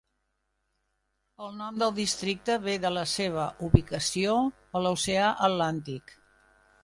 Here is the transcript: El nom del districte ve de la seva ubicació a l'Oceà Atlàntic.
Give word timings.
El 1.47 1.51
nom 1.57 1.75
del 1.81 1.93
districte 1.99 2.55
ve 2.63 2.73
de 2.87 2.91
la 2.97 3.03
seva 3.13 3.45
ubicació 3.67 4.35
a 4.79 4.83
l'Oceà 4.87 5.31
Atlàntic. 5.49 6.17